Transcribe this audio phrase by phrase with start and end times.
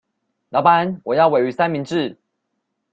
[0.49, 2.17] 老闆我要鮪魚三明治